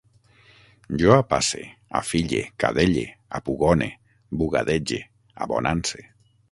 Jo 1.01 1.11
apasse, 1.15 1.61
afille, 1.99 2.41
cadelle, 2.65 3.05
apugone, 3.41 3.89
bugadege, 4.41 5.07
abonance 5.47 6.07